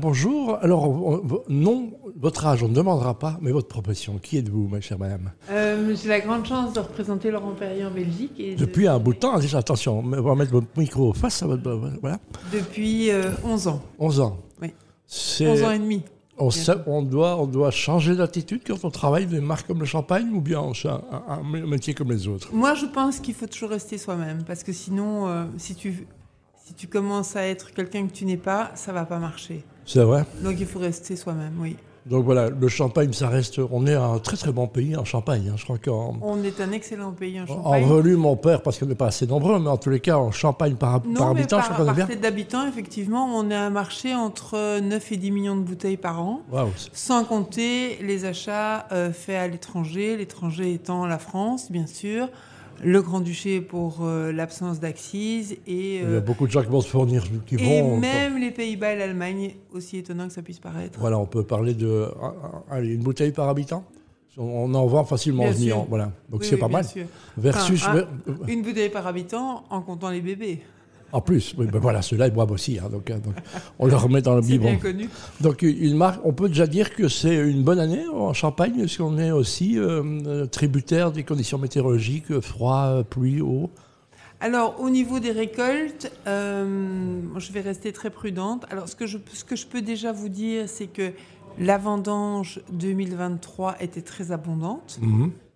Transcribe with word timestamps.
Bonjour. 0.00 0.56
Alors, 0.62 0.88
on- 0.88 1.42
non, 1.48 1.90
votre 2.16 2.46
âge, 2.46 2.62
on 2.62 2.68
ne 2.68 2.74
demandera 2.74 3.18
pas, 3.18 3.38
mais 3.40 3.50
votre 3.50 3.68
profession. 3.68 4.18
Qui 4.22 4.38
êtes-vous, 4.38 4.68
ma 4.68 4.80
chère 4.80 4.98
madame 4.98 5.32
Euh, 5.50 5.94
J'ai 6.00 6.08
la 6.08 6.20
grande 6.20 6.46
chance 6.46 6.72
de 6.72 6.80
représenter 6.80 7.30
Laurent 7.30 7.52
Perrier 7.52 7.84
en 7.84 7.90
Belgique. 7.90 8.32
Et 8.38 8.54
Depuis 8.54 8.86
un 8.86 8.98
bout 8.98 9.14
de 9.14 9.18
temps, 9.18 9.38
déjà, 9.38 9.58
attention, 9.58 9.98
on 9.98 10.02
va 10.22 10.34
mettre 10.34 10.52
votre 10.52 10.68
micro 10.76 11.12
face 11.12 11.42
à 11.42 11.46
votre. 11.46 11.68
Voilà, 12.00 12.18
Depuis 12.52 13.10
euh, 13.10 13.30
11 13.44 13.66
ans. 13.68 13.82
11 13.98 14.20
ans. 14.20 14.38
Oui. 14.62 14.72
C'est- 15.06 15.48
11 15.48 15.62
ans 15.64 15.70
et 15.72 15.78
demi. 15.78 16.02
on, 16.38 16.50
sait- 16.50 16.72
on 16.86 17.02
doit, 17.02 17.36
on 17.40 17.46
doit 17.46 17.70
changer 17.72 18.14
d'attitude 18.14 18.60
quand 18.64 18.84
on 18.84 18.90
travaille 18.90 19.24
dans 19.26 19.32
des 19.32 19.40
marques 19.40 19.66
comme 19.66 19.80
le 19.80 19.86
champagne 19.86 20.30
ou 20.32 20.40
bien 20.40 20.60
un, 20.60 20.88
un- 20.88 21.40
un 21.40 21.66
métier 21.66 21.94
comme 21.94 22.12
les 22.12 22.28
autres? 22.28 22.50
Moi, 22.52 22.74
je 22.74 22.86
pense 22.86 23.18
qu'il 23.18 23.34
faut 23.34 23.46
toujours 23.48 23.70
rester 23.70 23.98
soi-même. 23.98 24.44
Parce 24.46 24.62
que 24.62 24.72
sinon, 24.72 25.26
euh, 25.26 25.44
si, 25.56 25.74
tu, 25.74 26.06
si 26.68 26.74
tu 26.74 26.86
commences 26.86 27.34
à 27.34 27.44
être 27.46 27.72
quelqu'un 27.72 28.06
que 28.06 28.12
tu 28.12 28.26
n'es 28.26 28.36
pas, 28.36 28.70
ça 28.74 28.92
va 28.92 29.04
pas 29.06 29.18
marcher. 29.18 29.64
C'est 29.86 30.02
vrai? 30.02 30.24
Donc, 30.44 30.56
il 30.60 30.66
faut 30.66 30.78
rester 30.80 31.16
soi-même, 31.16 31.54
oui. 31.58 31.76
Donc 32.04 32.24
voilà, 32.24 32.48
le 32.50 32.68
champagne, 32.68 33.12
ça 33.12 33.28
reste. 33.28 33.58
On 33.70 33.86
est 33.86 33.94
un 33.94 34.18
très 34.18 34.36
très 34.38 34.50
bon 34.52 34.66
pays 34.66 34.96
en 34.96 35.04
champagne. 35.04 35.48
hein. 35.50 35.56
Je 35.58 35.64
crois 35.64 35.76
qu'en. 35.78 36.16
On 36.22 36.42
est 36.42 36.58
un 36.60 36.72
excellent 36.72 37.12
pays 37.12 37.38
en 37.38 37.44
En 37.44 37.46
Champagne. 37.46 37.84
volume, 37.84 38.24
on 38.24 38.36
perd 38.36 38.62
parce 38.62 38.78
qu'on 38.78 38.86
n'est 38.86 38.94
pas 38.94 39.08
assez 39.08 39.26
nombreux, 39.26 39.58
mais 39.58 39.68
en 39.68 39.76
tous 39.76 39.90
les 39.90 40.00
cas, 40.00 40.16
en 40.16 40.30
champagne 40.30 40.74
par, 40.76 41.02
par 41.02 41.10
Non, 41.10 41.34
mais 41.34 41.40
habitant, 41.40 41.60
je 41.60 41.66
par, 41.68 41.72
crois 41.74 41.84
qu'on 41.86 41.92
est 41.92 41.96
par 41.98 42.06
bien. 42.06 42.16
d'habitants, 42.16 42.66
effectivement, 42.66 43.26
on 43.36 43.50
est 43.50 43.54
un 43.54 43.68
marché 43.70 44.14
entre 44.14 44.80
9 44.80 45.12
et 45.12 45.16
10 45.18 45.30
millions 45.32 45.56
de 45.56 45.62
bouteilles 45.62 45.96
par 45.98 46.20
an. 46.22 46.40
Sans 46.94 47.24
compter 47.24 47.98
les 48.02 48.24
achats 48.24 48.86
euh, 48.92 49.12
faits 49.12 49.36
à 49.36 49.46
l'étranger, 49.48 50.16
l'étranger 50.16 50.72
étant 50.72 51.06
la 51.06 51.18
France, 51.18 51.70
bien 51.70 51.86
sûr, 51.86 52.28
le 52.82 53.02
Grand-Duché 53.02 53.60
pour 53.60 53.98
euh, 54.02 54.32
l'absence 54.32 54.80
d'accise 54.80 55.52
et, 55.66 55.96
Il 55.96 56.02
y 56.02 56.04
a 56.04 56.08
euh, 56.08 56.20
beaucoup 56.20 56.46
de 56.46 56.52
gens 56.52 56.62
qui 56.62 56.68
vont 56.68 56.80
se 56.80 56.88
fournir, 56.88 57.24
qui 57.46 57.56
et 57.56 57.82
vont. 57.82 57.98
même 57.98 58.38
les 58.38 58.50
Pays-Bas 58.50 58.92
et 58.94 58.98
l'Allemagne, 58.98 59.54
aussi 59.72 59.98
étonnant 59.98 60.26
que 60.28 60.32
ça 60.32 60.42
puisse 60.42 60.58
paraître. 60.60 60.98
Voilà, 60.98 61.18
on 61.18 61.26
peut 61.26 61.42
parler 61.44 61.74
de 61.74 62.06
allez, 62.70 62.94
une 62.94 63.02
bouteille 63.02 63.32
par 63.32 63.48
habitant. 63.48 63.84
On 64.40 64.72
en 64.74 64.86
vend 64.86 65.04
facilement 65.04 65.42
Bien 65.42 65.52
11 65.52 65.58
millions. 65.60 65.76
sûr. 65.80 65.86
Voilà. 65.88 66.12
Donc 66.30 66.40
Oui, 66.42 66.46
c'est 66.46 66.54
oui, 66.54 66.60
pas 66.60 66.68
mal. 66.68 66.84
sûr. 66.84 67.06
Versus. 67.36 67.82
Enfin, 67.84 68.06
Une 68.46 68.62
bouteille 68.62 68.88
par 68.88 69.04
habitant 69.06 69.64
en 69.68 69.80
comptant 69.80 70.10
les 70.10 70.20
bébés. 70.20 70.60
En 71.12 71.20
plus, 71.22 71.54
oui, 71.56 71.66
ben 71.72 71.78
voilà, 71.78 72.02
ceux-là, 72.02 72.26
ils 72.26 72.32
boivent 72.34 72.50
aussi. 72.50 72.78
hein, 72.78 72.88
donc, 72.90 73.10
euh, 73.10 73.18
donc, 73.18 73.34
on 73.78 73.86
le 73.86 73.96
remet 73.96 74.20
dans 74.20 74.34
le 74.34 74.42
C'est 74.42 74.48
biberon. 74.48 74.70
bien 74.72 74.78
connu. 74.78 75.08
Donc, 75.40 75.62
une 75.62 75.96
marque, 75.96 76.20
on 76.24 76.32
peut 76.34 76.48
déjà 76.48 76.66
dire 76.66 76.94
que 76.94 77.08
c'est 77.08 77.34
une 77.36 77.62
bonne 77.62 77.78
année 77.78 78.06
en 78.12 78.34
Champagne, 78.34 78.74
parce 78.78 78.96
qu'on 78.98 79.16
est 79.18 79.30
aussi 79.30 79.78
euh, 79.78 80.02
euh, 80.26 80.46
tributaire 80.46 81.10
des 81.10 81.22
conditions 81.24 81.56
météorologiques, 81.58 82.30
euh, 82.30 82.40
froid, 82.42 83.02
pluie, 83.08 83.40
eau. 83.40 83.70
Alors, 84.40 84.76
au 84.80 84.90
niveau 84.90 85.18
des 85.18 85.32
récoltes, 85.32 86.12
euh, 86.26 87.20
je 87.38 87.52
vais 87.52 87.60
rester 87.60 87.92
très 87.92 88.10
prudente. 88.10 88.66
Alors, 88.70 88.88
ce 88.88 88.94
que 88.94 89.06
je, 89.06 89.18
ce 89.32 89.44
que 89.44 89.56
je 89.56 89.66
peux 89.66 89.82
déjà 89.82 90.12
vous 90.12 90.28
dire, 90.28 90.68
c'est 90.68 90.86
que 90.88 91.10
la 91.58 91.78
vendange 91.78 92.60
2023 92.70 93.76
était 93.80 94.02
très 94.02 94.30
abondante. 94.30 95.00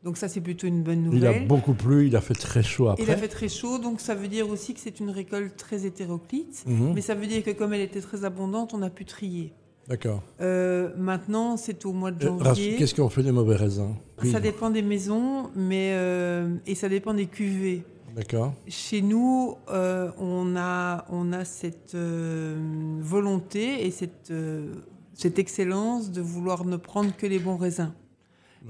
Donc 0.05 0.17
ça, 0.17 0.28
c'est 0.28 0.41
plutôt 0.41 0.67
une 0.67 0.83
bonne 0.83 1.08
Il 1.12 1.25
a 1.25 1.28
nouvelle. 1.31 1.47
beaucoup 1.47 1.75
plu, 1.75 2.08
il 2.08 2.17
a 2.17 2.20
fait 2.20 2.34
très 2.34 2.62
chaud 2.64 2.89
après. 2.89 3.05
Il 3.05 3.11
a 3.11 3.17
fait 3.17 3.28
très 3.28 3.48
chaud, 3.48 3.78
donc 3.78 4.00
ça 4.00 4.14
veut 4.17 4.27
dire 4.28 4.48
aussi 4.50 4.75
que 4.75 4.81
c'est 4.81 4.98
une 4.98 5.11
récolte 5.11 5.56
très 5.56 5.86
hétéroclite. 5.86 6.64
Mhm. 6.67 6.92
Mais 6.95 7.00
ça 7.00 7.14
veut 7.14 7.27
dire 7.28 7.45
que 7.45 7.50
comme 7.53 7.72
elle 7.72 7.83
était 7.83 8.00
très 8.00 8.25
abondante, 8.25 8.75
on 8.75 8.83
a 8.83 8.91
pu 8.91 9.05
trier. 9.05 9.53
D'accord. 9.89 10.23
Euh, 10.41 10.91
maintenant, 10.97 11.56
c'est 11.56 11.84
au 11.86 11.92
mois 11.92 12.11
de 12.11 12.27
Euh, 12.27 12.39
janvier. 12.45 12.77
Qu'est-ce 12.77 12.95
qu'on 12.95 13.08
fait 13.08 13.23
des 13.23 13.33
mauvais 13.33 13.56
raisins? 13.56 13.95
Ça 14.30 14.41
dépend 14.41 14.70
des 14.70 14.83
maisons, 14.83 15.50
mais 15.55 15.91
euh, 15.95 16.55
et 16.67 16.75
ça 16.75 16.89
dépend 16.89 17.14
des 17.14 17.27
cuvées. 17.27 17.84
D'accord. 18.17 18.53
Chez 18.69 19.03
nous, 19.03 19.55
euh, 19.70 20.11
on, 20.19 20.55
a, 20.56 21.05
on 21.11 21.33
a 21.33 21.45
cette 21.45 21.97
volonté 23.00 23.86
et 23.86 23.91
cette, 23.91 24.33
cette 25.14 25.39
excellence 25.39 26.11
de 26.11 26.20
vouloir 26.20 26.64
ne 26.64 26.77
prendre 26.77 27.14
que 27.17 27.27
les 27.27 27.39
bons 27.39 27.56
raisins. 27.56 27.92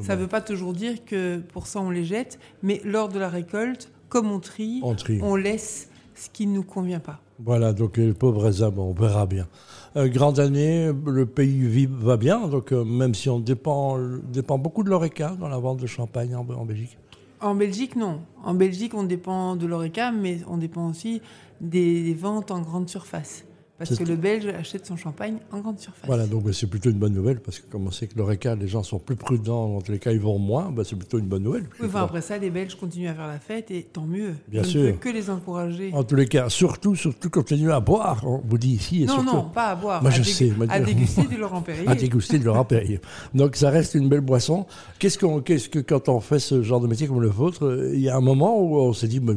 Ça 0.01 0.17
ne 0.17 0.21
veut 0.23 0.27
pas 0.29 0.41
toujours 0.41 0.73
dire 0.73 1.05
que 1.05 1.39
pour 1.39 1.67
ça 1.67 1.81
on 1.81 1.91
les 1.91 2.05
jette, 2.05 2.39
mais 2.62 2.81
lors 2.85 3.09
de 3.09 3.19
la 3.19 3.29
récolte, 3.29 3.91
comme 4.09 4.31
on 4.31 4.41
trie, 4.41 4.81
On 4.83 4.94
trie. 4.94 5.19
on 5.22 5.37
laisse 5.37 5.89
ce 6.15 6.28
qui 6.31 6.47
ne 6.47 6.55
nous 6.55 6.62
convient 6.62 7.00
pas. 7.00 7.21
Voilà, 7.39 7.72
donc 7.72 7.97
les 7.97 8.12
pauvres 8.12 8.43
raisins, 8.44 8.71
bon, 8.71 8.91
on 8.91 8.93
verra 8.93 9.27
bien. 9.27 9.49
Euh, 9.97 10.09
grande 10.09 10.39
année, 10.39 10.91
le 11.06 11.27
pays 11.27 11.66
vit, 11.66 11.89
va 11.91 12.16
bien, 12.16 12.47
donc 12.49 12.72
euh, 12.72 12.84
même 12.84 13.15
si 13.15 13.28
on 13.28 13.39
dépend, 13.41 13.99
dépend 14.33 14.59
beaucoup 14.59 14.83
de 14.84 14.91
l'ORECA 14.91 15.37
dans 15.41 15.49
la 15.49 15.59
vente 15.59 15.81
de 15.81 15.87
champagne 15.87 16.34
en, 16.37 16.47
en 16.49 16.65
Belgique. 16.65 16.97
En 17.41 17.55
Belgique, 17.55 17.97
non. 17.97 18.21
En 18.45 18.55
Belgique, 18.55 18.95
on 18.95 19.03
dépend 19.03 19.56
de 19.56 19.66
l'ORECA, 19.66 20.12
mais 20.12 20.39
on 20.49 20.56
dépend 20.59 20.89
aussi 20.89 21.21
des, 21.61 22.03
des 22.05 22.15
ventes 22.15 22.50
en 22.53 22.61
grande 22.61 22.89
surface. 22.89 23.45
Parce 23.88 23.98
que 23.98 24.04
le 24.04 24.16
Belge 24.16 24.47
achète 24.47 24.87
son 24.87 24.97
champagne 24.97 25.37
en 25.50 25.60
grande 25.60 25.78
surface. 25.78 26.06
Voilà, 26.06 26.26
donc 26.26 26.44
bah, 26.44 26.53
c'est 26.53 26.66
plutôt 26.66 26.91
une 26.91 26.98
bonne 26.98 27.12
nouvelle, 27.15 27.41
parce 27.41 27.59
que 27.59 27.66
comme 27.70 27.87
on 27.87 27.91
sait 27.91 28.06
que 28.06 28.16
l'ORECA, 28.19 28.54
les 28.54 28.69
gens 28.69 28.82
sont 28.82 28.98
plus 28.98 29.16
prudents, 29.16 29.76
en 29.76 29.81
tous 29.81 29.93
les 29.93 29.98
cas 29.98 30.12
ils 30.12 30.20
vont 30.20 30.38
moins, 30.38 30.70
bah, 30.70 30.82
c'est 30.84 30.97
plutôt 30.97 31.19
une 31.19 31.26
bonne 31.26 31.43
nouvelle. 31.43 31.65
Oui, 31.81 31.87
enfin, 31.88 32.03
après 32.03 32.21
ça, 32.21 32.38
les 32.38 32.50
Belges 32.50 32.75
continuent 32.76 33.09
à 33.09 33.15
faire 33.15 33.26
la 33.26 33.38
fête 33.38 33.71
et 33.71 33.82
tant 33.82 34.06
mieux. 34.06 34.34
Bien 34.48 34.62
Je 34.62 34.69
sûr. 34.69 34.82
ne 34.82 34.91
peux 34.92 34.98
que 34.98 35.09
les 35.09 35.31
encourager. 35.31 35.91
En 35.92 36.04
tous 36.04 36.15
les 36.16 36.26
cas, 36.26 36.48
surtout, 36.48 36.94
surtout 36.94 37.31
continuer 37.31 37.72
à 37.72 37.81
boire, 37.81 38.22
on 38.26 38.41
vous 38.44 38.59
dit 38.59 38.72
ici, 38.75 39.03
et 39.03 39.06
non, 39.06 39.15
surtout 39.15 39.37
non, 39.37 39.44
pas 39.50 39.69
à 39.71 39.75
boire. 39.76 40.03
Moi, 40.03 40.10
à 40.10 40.15
je 40.15 40.22
sais, 40.22 40.53
À 40.69 40.81
déguster 40.81 41.26
du 41.26 41.37
Laurent 41.38 41.62
Perrier. 41.62 41.88
à 41.88 41.94
déguster 41.94 42.38
de 42.38 42.44
Laurent 42.44 42.65
Perrier. 42.65 43.00
Donc 43.34 43.56
ça 43.56 43.71
reste 43.71 43.94
une 43.94 44.09
belle 44.09 44.21
boisson. 44.21 44.66
Qu'est-ce 44.98 45.19
qu'on, 45.19 45.41
qu'est-ce 45.41 45.69
que 45.69 45.78
quand 45.78 46.09
on 46.09 46.21
fait 46.21 46.38
ce 46.38 46.62
genre 46.62 46.81
de 46.81 46.87
métier 46.87 47.06
comme 47.06 47.21
le 47.21 47.28
vôtre, 47.28 47.91
il 47.92 48.00
y 48.00 48.09
a 48.09 48.16
un 48.16 48.21
moment 48.21 48.60
où 48.60 48.76
on 48.78 48.92
s'est 48.92 49.09
dit, 49.09 49.21
mais 49.21 49.34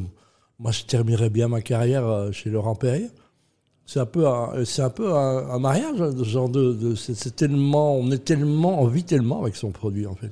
moi 0.59 0.71
je 0.71 0.83
terminerais 0.83 1.29
bien 1.29 1.47
ma 1.47 1.61
carrière 1.61 2.05
euh, 2.07 2.31
chez 2.31 2.49
Laurent 2.49 2.75
Perrier. 2.75 3.07
C'est 3.87 3.99
un 3.99 4.05
peu, 4.07 4.27
un, 4.27 4.65
c'est 4.65 4.81
un 4.81 4.89
peu 4.89 5.13
un, 5.13 5.49
un 5.49 5.59
mariage, 5.59 6.01
hein, 6.01 6.11
ce 6.17 6.23
genre 6.23 6.49
de, 6.49 6.73
de- 6.73 6.95
c'est, 6.95 7.13
c'est 7.13 7.35
tellement, 7.35 7.95
on 7.95 8.09
est 8.11 8.23
tellement, 8.25 8.81
on 8.81 8.87
vit 8.87 9.03
tellement 9.03 9.41
avec 9.41 9.55
son 9.55 9.69
produit 9.71 10.07
en 10.07 10.15
fait. 10.15 10.31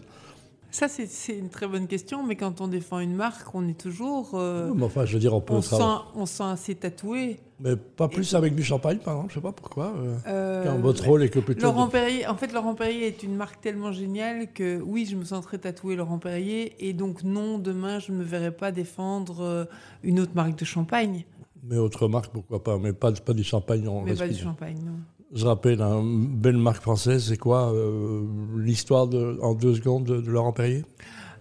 Ça, 0.71 0.87
c'est- 0.87 1.05
c'est 1.05 1.37
une 1.37 1.49
très 1.49 1.67
bonne 1.67 1.85
question, 1.85 2.23
mais 2.23 2.35
quand 2.35 2.59
on 2.59 2.67
défend 2.67 2.97
une 2.97 3.13
marque, 3.13 3.53
on 3.53 3.67
est 3.67 3.77
toujours. 3.79 4.31
euh, 4.33 4.71
Mais 4.75 4.83
enfin, 4.85 5.05
je 5.05 5.13
veux 5.13 5.19
dire, 5.19 5.35
on 5.35 5.39
peut 5.39 5.53
on, 5.53 5.61
sent, 5.61 5.75
travailler. 5.75 6.01
on 6.15 6.25
sent 6.25 6.43
assez 6.45 6.73
tatoué. 6.73 7.37
mais 7.59 7.75
pas 7.75 8.07
plus 8.07 8.33
avec 8.33 8.55
du 8.55 8.63
champagne, 8.63 8.97
par 8.97 9.13
exemple. 9.13 9.29
Je 9.29 9.35
sais 9.35 9.41
pas 9.43 9.51
pourquoi. 9.51 9.93
euh, 9.95 10.15
Euh, 10.25 10.63
quand 10.65 10.79
votre 10.79 11.05
rôle 11.05 11.21
est 11.21 11.29
que 11.29 11.37
plutôt. 11.37 11.61
Laurent 11.61 11.85
de- 11.85 11.91
Perrier, 11.91 12.25
en 12.25 12.35
fait, 12.35 12.51
Laurent 12.51 12.73
Perrier 12.73 13.05
est 13.05 13.21
une 13.21 13.35
marque 13.35 13.61
tellement 13.61 13.91
géniale 13.91 14.51
que 14.51 14.81
oui, 14.81 15.05
je 15.05 15.15
me 15.15 15.23
sens 15.25 15.45
très 15.45 15.59
tatoué 15.59 15.95
Laurent 15.95 16.17
Perrier, 16.17 16.73
et 16.79 16.93
donc 16.93 17.21
non, 17.23 17.59
demain, 17.59 17.99
je 17.99 18.11
ne 18.11 18.17
me 18.17 18.23
verrai 18.23 18.49
pas 18.51 18.71
défendre 18.71 19.41
euh, 19.41 19.65
une 20.03 20.19
autre 20.19 20.31
marque 20.33 20.57
de 20.57 20.65
champagne, 20.65 21.23
Mais 21.65 21.77
autre 21.77 22.07
marque, 22.07 22.31
pourquoi 22.33 22.61
pas. 22.63 22.77
Mais 22.77 22.93
pas, 22.93 23.11
pas 23.13 23.33
du 23.33 23.43
champagne. 23.43 23.87
en 23.87 24.01
mais 24.01 24.15
pas 24.15 24.27
du 24.27 24.35
champagne, 24.35 24.77
non. 24.85 24.93
Je 25.33 25.45
rappelle, 25.47 25.81
hein, 25.81 25.99
une 26.01 26.27
belle 26.27 26.57
marque 26.57 26.81
française, 26.83 27.25
c'est 27.29 27.37
quoi 27.37 27.73
euh, 27.73 28.21
l'histoire 28.57 29.07
de, 29.07 29.39
en 29.41 29.55
deux 29.55 29.73
secondes 29.75 30.03
de, 30.03 30.21
de 30.21 30.29
Laurent 30.29 30.51
Perrier? 30.53 30.83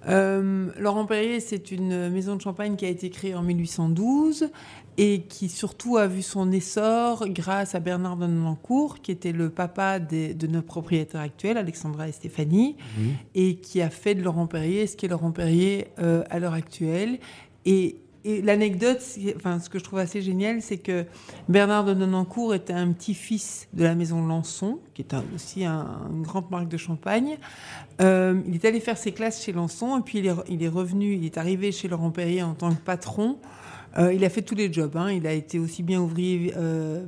Euh, 0.09 0.71
Laurent 0.79 1.05
Perrier, 1.07 1.41
c'est 1.41 1.71
une 1.71 2.09
maison 2.09 2.35
de 2.37 2.41
champagne 2.41 2.75
qui 2.77 2.85
a 2.87 2.89
été 2.89 3.11
créée 3.11 3.35
en 3.35 3.43
1812 3.43 4.49
et 4.99 5.23
qui 5.23 5.49
surtout 5.49 5.97
a 5.97 6.07
vu 6.07 6.23
son 6.23 6.51
essor 6.53 7.29
grâce 7.29 7.75
à 7.75 7.81
Bernard 7.81 8.17
de 8.17 8.27
Nonancourt, 8.27 9.01
qui 9.01 9.11
était 9.13 9.33
le 9.33 9.49
papa 9.51 9.99
des- 9.99 10.35
de 10.35 10.47
nos 10.47 10.63
propriétaires 10.63 11.21
actuels, 11.21 11.57
Alexandra 11.57 12.09
et 12.09 12.13
Stéphanie, 12.13 12.77
et 13.35 13.57
qui 13.57 13.81
a 13.81 13.91
fait 13.91 14.15
de 14.15 14.23
Laurent 14.23 14.47
Perrier 14.47 14.87
ce 14.87 14.97
qu'est 14.97 15.09
Laurent 15.09 15.33
Perrier 15.33 15.89
euh, 15.99 16.25
à 16.31 16.39
l'heure 16.39 16.53
actuelle. 16.55 17.19
Et, 17.65 17.97
et 18.25 18.41
l'anecdote, 18.43 19.03
enfin, 19.37 19.59
ce 19.61 19.69
que 19.69 19.79
je 19.79 19.85
trouve 19.85 19.99
assez 19.99 20.23
génial, 20.23 20.63
c'est 20.63 20.79
que 20.79 21.05
Bernard 21.49 21.85
de 21.85 21.95
Nonancourt 21.95 22.55
était 22.55 22.73
un 22.73 22.93
petit-fils 22.93 23.69
de 23.73 23.83
la 23.85 23.95
maison 23.95 24.25
Lançon, 24.27 24.79
qui 24.95 25.03
est 25.03 25.15
aussi 25.35 25.65
un- 25.65 26.09
une 26.13 26.23
grande 26.23 26.51
marque 26.51 26.69
de 26.69 26.77
champagne. 26.77 27.39
Euh, 28.01 28.41
il 28.47 28.55
est 28.55 28.65
allé 28.65 28.81
faire 28.81 28.97
ses 28.97 29.13
classes 29.13 29.43
chez 29.45 29.53
Lançon, 29.53 29.99
et 29.99 30.03
puis 30.03 30.19
il 30.19 30.27
est, 30.27 30.35
il 30.49 30.63
est 30.63 30.69
revenu, 30.69 31.15
il 31.15 31.25
est 31.25 31.37
arrivé 31.39 31.73
chez 31.73 31.89
Laurent 31.89 32.11
Perrier 32.11 32.43
en 32.43 32.55
tant 32.55 32.71
que 32.75 32.81
patron. 32.81 33.39
Euh, 33.99 34.13
il 34.15 34.25
a 34.25 34.31
fait 34.31 34.43
tous 34.43 34.55
les 34.55 34.73
jobs. 34.73 34.97
hein. 34.97 35.11
Il 35.13 35.27
a 35.27 35.33
été 35.33 35.59
aussi 35.59 35.83
bien 35.83 36.01
ouvrier, 36.01 36.55
euh, 36.57 37.05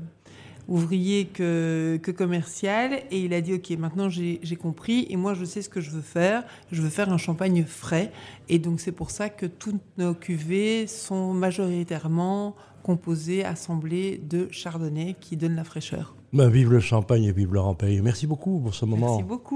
ouvrier 0.69 1.26
que, 1.26 1.98
que 2.02 2.10
commercial. 2.10 3.02
Et 3.10 3.20
il 3.20 3.34
a 3.34 3.41
dit, 3.41 3.54
OK, 3.54 3.71
maintenant 3.71 4.09
j'ai 4.09 4.56
compris. 4.56 5.06
Et 5.10 5.16
moi, 5.16 5.34
je 5.34 5.44
sais 5.44 5.62
ce 5.62 5.68
que 5.68 5.80
je 5.80 5.91
veux 5.91 6.03
faire. 6.03 6.44
Je 6.72 6.83
veux 6.83 6.91
faire 6.91 7.12
un 7.12 7.18
champagne 7.18 7.65
frais. 7.65 8.12
Et 8.48 8.59
donc, 8.59 8.80
c'est 8.80 8.92
pour 8.92 9.10
ça 9.10 9.28
que 9.28 9.47
toutes 9.47 9.83
nos 9.98 10.15
cuvées 10.15 10.86
sont 10.86 11.33
majoritairement 11.33 12.54
composées, 12.83 13.44
assemblées 13.44 14.18
de 14.18 14.48
chardonnay 14.50 15.16
qui 15.18 15.36
donne 15.36 15.56
la 15.56 15.65
fraîcheur. 15.65 16.15
Ben, 16.34 16.48
Vive 16.48 16.72
le 16.72 16.80
champagne 16.80 17.24
et 17.24 17.33
vive 17.33 17.54
Laurent 17.54 17.74
Perrier. 17.74 18.03
Merci 18.03 18.27
beaucoup 18.27 18.59
pour 18.59 18.74
ce 18.74 18.84
moment. 18.84 19.12
Merci 19.12 19.22
beaucoup. 19.22 19.53